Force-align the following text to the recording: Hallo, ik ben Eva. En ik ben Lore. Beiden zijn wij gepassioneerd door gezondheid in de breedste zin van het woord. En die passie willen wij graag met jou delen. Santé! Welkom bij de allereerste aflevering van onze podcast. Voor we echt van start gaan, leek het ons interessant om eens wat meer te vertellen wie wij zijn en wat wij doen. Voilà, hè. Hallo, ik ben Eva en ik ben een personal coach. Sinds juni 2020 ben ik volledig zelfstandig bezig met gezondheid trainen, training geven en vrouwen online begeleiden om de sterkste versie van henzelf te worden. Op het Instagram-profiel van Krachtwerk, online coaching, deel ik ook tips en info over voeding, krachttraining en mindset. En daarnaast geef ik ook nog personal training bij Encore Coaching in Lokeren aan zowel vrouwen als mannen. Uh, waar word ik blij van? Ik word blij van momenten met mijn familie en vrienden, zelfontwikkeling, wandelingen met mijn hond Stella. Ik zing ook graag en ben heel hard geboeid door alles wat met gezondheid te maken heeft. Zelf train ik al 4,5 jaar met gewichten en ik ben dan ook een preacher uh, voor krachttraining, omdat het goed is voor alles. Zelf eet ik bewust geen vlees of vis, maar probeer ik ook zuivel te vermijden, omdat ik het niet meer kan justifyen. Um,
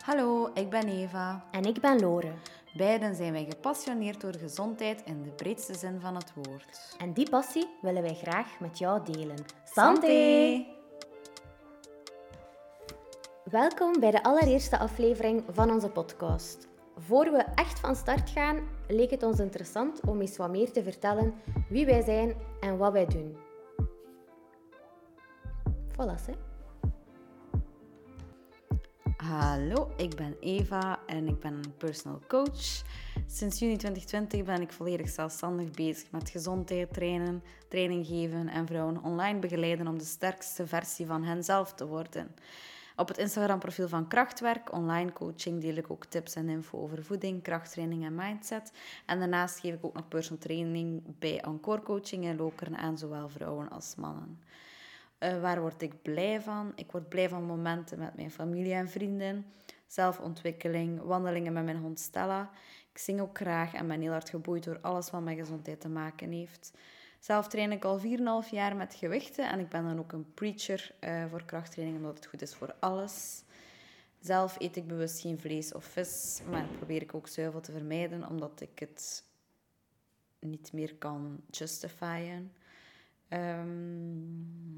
Hallo, 0.00 0.50
ik 0.54 0.70
ben 0.70 0.88
Eva. 0.88 1.44
En 1.50 1.64
ik 1.64 1.80
ben 1.80 2.00
Lore. 2.00 2.32
Beiden 2.76 3.14
zijn 3.14 3.32
wij 3.32 3.46
gepassioneerd 3.48 4.20
door 4.20 4.34
gezondheid 4.34 5.02
in 5.04 5.22
de 5.22 5.30
breedste 5.30 5.74
zin 5.74 6.00
van 6.00 6.14
het 6.14 6.32
woord. 6.34 6.94
En 6.98 7.12
die 7.12 7.30
passie 7.30 7.68
willen 7.82 8.02
wij 8.02 8.14
graag 8.14 8.60
met 8.60 8.78
jou 8.78 9.12
delen. 9.12 9.36
Santé! 9.64 10.66
Welkom 13.44 14.00
bij 14.00 14.10
de 14.10 14.22
allereerste 14.22 14.78
aflevering 14.78 15.44
van 15.50 15.70
onze 15.70 15.88
podcast. 15.88 16.68
Voor 16.96 17.30
we 17.30 17.44
echt 17.54 17.80
van 17.80 17.96
start 17.96 18.30
gaan, 18.30 18.68
leek 18.88 19.10
het 19.10 19.22
ons 19.22 19.38
interessant 19.38 20.00
om 20.06 20.20
eens 20.20 20.36
wat 20.36 20.50
meer 20.50 20.72
te 20.72 20.82
vertellen 20.82 21.34
wie 21.68 21.86
wij 21.86 22.02
zijn 22.02 22.34
en 22.60 22.78
wat 22.78 22.92
wij 22.92 23.06
doen. 23.06 23.36
Voilà, 25.92 26.24
hè. 26.26 26.49
Hallo, 29.20 29.90
ik 29.96 30.16
ben 30.16 30.36
Eva 30.40 30.98
en 31.06 31.28
ik 31.28 31.40
ben 31.40 31.52
een 31.52 31.76
personal 31.76 32.20
coach. 32.28 32.82
Sinds 33.26 33.58
juni 33.58 33.76
2020 33.76 34.44
ben 34.44 34.60
ik 34.60 34.72
volledig 34.72 35.08
zelfstandig 35.08 35.70
bezig 35.70 36.10
met 36.10 36.30
gezondheid 36.30 36.92
trainen, 36.92 37.42
training 37.68 38.06
geven 38.06 38.48
en 38.48 38.66
vrouwen 38.66 39.02
online 39.02 39.38
begeleiden 39.38 39.86
om 39.86 39.98
de 39.98 40.04
sterkste 40.04 40.66
versie 40.66 41.06
van 41.06 41.24
henzelf 41.24 41.74
te 41.74 41.86
worden. 41.86 42.34
Op 42.96 43.08
het 43.08 43.18
Instagram-profiel 43.18 43.88
van 43.88 44.08
Krachtwerk, 44.08 44.72
online 44.72 45.12
coaching, 45.12 45.60
deel 45.60 45.76
ik 45.76 45.90
ook 45.90 46.04
tips 46.04 46.34
en 46.34 46.48
info 46.48 46.78
over 46.78 47.04
voeding, 47.04 47.42
krachttraining 47.42 48.04
en 48.04 48.14
mindset. 48.14 48.72
En 49.06 49.18
daarnaast 49.18 49.58
geef 49.58 49.74
ik 49.74 49.84
ook 49.84 49.94
nog 49.94 50.08
personal 50.08 50.42
training 50.42 51.02
bij 51.18 51.40
Encore 51.40 51.82
Coaching 51.82 52.24
in 52.24 52.36
Lokeren 52.36 52.76
aan 52.76 52.98
zowel 52.98 53.28
vrouwen 53.28 53.70
als 53.70 53.94
mannen. 53.96 54.38
Uh, 55.20 55.40
waar 55.40 55.60
word 55.60 55.82
ik 55.82 56.02
blij 56.02 56.40
van? 56.40 56.72
Ik 56.74 56.92
word 56.92 57.08
blij 57.08 57.28
van 57.28 57.44
momenten 57.44 57.98
met 57.98 58.16
mijn 58.16 58.30
familie 58.30 58.72
en 58.72 58.88
vrienden, 58.88 59.46
zelfontwikkeling, 59.86 61.02
wandelingen 61.02 61.52
met 61.52 61.64
mijn 61.64 61.76
hond 61.76 62.00
Stella. 62.00 62.50
Ik 62.92 62.98
zing 62.98 63.20
ook 63.20 63.36
graag 63.36 63.74
en 63.74 63.88
ben 63.88 64.00
heel 64.00 64.10
hard 64.10 64.30
geboeid 64.30 64.64
door 64.64 64.78
alles 64.80 65.10
wat 65.10 65.22
met 65.22 65.38
gezondheid 65.38 65.80
te 65.80 65.88
maken 65.88 66.30
heeft. 66.30 66.72
Zelf 67.18 67.48
train 67.48 67.72
ik 67.72 67.84
al 67.84 68.00
4,5 68.44 68.50
jaar 68.50 68.76
met 68.76 68.94
gewichten 68.94 69.50
en 69.50 69.58
ik 69.60 69.68
ben 69.68 69.84
dan 69.84 69.98
ook 69.98 70.12
een 70.12 70.34
preacher 70.34 70.94
uh, 71.00 71.24
voor 71.30 71.44
krachttraining, 71.44 71.98
omdat 71.98 72.14
het 72.14 72.26
goed 72.26 72.42
is 72.42 72.54
voor 72.54 72.74
alles. 72.78 73.42
Zelf 74.20 74.56
eet 74.58 74.76
ik 74.76 74.86
bewust 74.86 75.20
geen 75.20 75.38
vlees 75.38 75.72
of 75.72 75.84
vis, 75.84 76.40
maar 76.50 76.66
probeer 76.76 77.02
ik 77.02 77.14
ook 77.14 77.28
zuivel 77.28 77.60
te 77.60 77.72
vermijden, 77.72 78.28
omdat 78.28 78.60
ik 78.60 78.78
het 78.78 79.24
niet 80.38 80.72
meer 80.72 80.94
kan 80.94 81.40
justifyen. 81.50 82.52
Um, 83.28 84.69